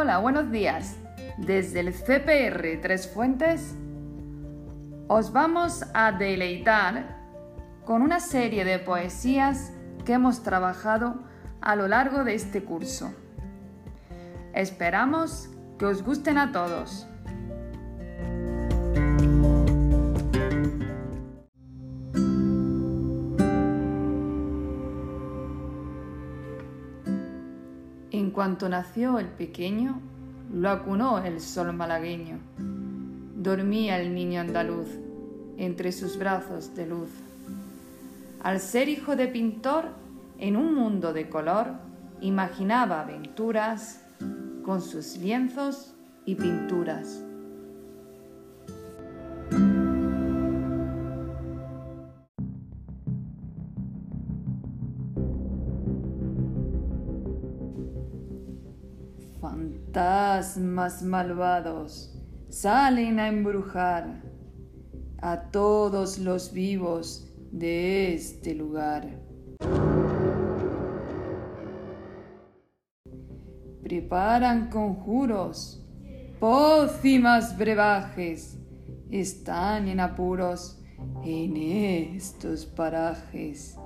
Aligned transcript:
Hola, 0.00 0.18
buenos 0.18 0.52
días. 0.52 0.96
Desde 1.38 1.80
el 1.80 1.92
CPR 1.92 2.80
Tres 2.80 3.12
Fuentes 3.12 3.74
os 5.08 5.32
vamos 5.32 5.84
a 5.92 6.12
deleitar 6.12 7.16
con 7.84 8.02
una 8.02 8.20
serie 8.20 8.64
de 8.64 8.78
poesías 8.78 9.72
que 10.04 10.12
hemos 10.12 10.44
trabajado 10.44 11.24
a 11.60 11.74
lo 11.74 11.88
largo 11.88 12.22
de 12.22 12.36
este 12.36 12.62
curso. 12.62 13.12
Esperamos 14.54 15.50
que 15.80 15.86
os 15.86 16.04
gusten 16.04 16.38
a 16.38 16.52
todos. 16.52 17.08
Cuanto 28.38 28.68
nació 28.68 29.18
el 29.18 29.26
pequeño, 29.26 30.00
lo 30.52 30.70
acunó 30.70 31.18
el 31.18 31.40
sol 31.40 31.72
malagueño. 31.72 32.38
Dormía 33.34 34.00
el 34.00 34.14
niño 34.14 34.40
andaluz 34.40 34.86
entre 35.56 35.90
sus 35.90 36.16
brazos 36.16 36.72
de 36.76 36.86
luz. 36.86 37.08
Al 38.40 38.60
ser 38.60 38.88
hijo 38.88 39.16
de 39.16 39.26
pintor, 39.26 39.86
en 40.38 40.56
un 40.56 40.72
mundo 40.72 41.12
de 41.12 41.28
color, 41.28 41.72
imaginaba 42.20 43.00
aventuras 43.00 44.04
con 44.62 44.82
sus 44.82 45.16
lienzos 45.16 45.96
y 46.24 46.36
pinturas. 46.36 47.24
Fantasmas 59.40 61.02
malvados 61.02 62.12
salen 62.48 63.20
a 63.20 63.28
embrujar 63.28 64.22
a 65.20 65.50
todos 65.50 66.18
los 66.18 66.52
vivos 66.52 67.32
de 67.52 68.14
este 68.14 68.54
lugar. 68.54 69.08
Preparan 73.82 74.70
conjuros, 74.70 75.86
pócimas 76.40 77.56
brebajes, 77.56 78.58
están 79.08 79.86
en 79.86 80.00
apuros 80.00 80.82
en 81.24 81.56
estos 81.56 82.66
parajes. 82.66 83.78